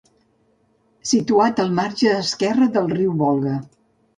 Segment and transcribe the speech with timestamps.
[1.09, 3.57] Situat al marge esquerre del riu Volga.